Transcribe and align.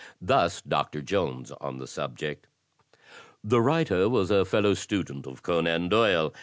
Thus 0.19 0.63
Doctor 0.63 1.03
Jones 1.03 1.51
on 1.51 1.77
the 1.77 1.85
subject: 1.85 2.47
"The 3.43 3.61
writer 3.61 4.09
was 4.09 4.31
a 4.31 4.45
fellow 4.45 4.73
student 4.73 5.27
of 5.27 5.43
Conan 5.43 5.89
Doyle. 5.89 6.33